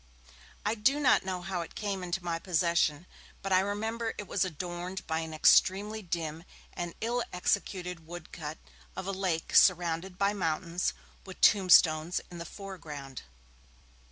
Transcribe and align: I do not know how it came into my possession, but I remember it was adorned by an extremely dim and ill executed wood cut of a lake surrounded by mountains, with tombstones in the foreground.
I 0.65 0.73
do 0.73 0.99
not 0.99 1.23
know 1.23 1.43
how 1.43 1.61
it 1.61 1.75
came 1.75 2.01
into 2.01 2.23
my 2.23 2.39
possession, 2.39 3.05
but 3.43 3.53
I 3.53 3.59
remember 3.59 4.15
it 4.17 4.25
was 4.27 4.43
adorned 4.43 5.05
by 5.05 5.19
an 5.19 5.31
extremely 5.31 6.01
dim 6.01 6.43
and 6.73 6.95
ill 7.01 7.23
executed 7.31 8.07
wood 8.07 8.31
cut 8.31 8.57
of 8.95 9.05
a 9.05 9.11
lake 9.11 9.53
surrounded 9.53 10.17
by 10.17 10.33
mountains, 10.33 10.93
with 11.23 11.39
tombstones 11.39 12.19
in 12.31 12.39
the 12.39 12.45
foreground. 12.45 13.21